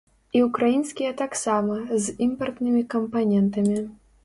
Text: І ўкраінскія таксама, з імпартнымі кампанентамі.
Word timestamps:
І 0.37 0.39
ўкраінскія 0.45 1.11
таксама, 1.19 1.77
з 2.07 2.17
імпартнымі 2.27 2.83
кампанентамі. 2.97 3.79